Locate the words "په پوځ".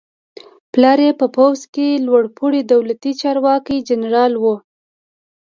1.19-1.59